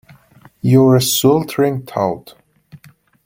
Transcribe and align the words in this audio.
You're 0.63 0.95
a 0.95 0.99
sweltering 1.01 1.85
toad! 1.85 2.33